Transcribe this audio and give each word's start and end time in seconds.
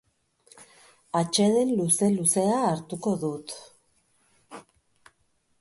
Atseden 1.19 1.69
luze-luzea 1.81 2.57
hartuko 2.71 3.15
dut. 3.27 3.57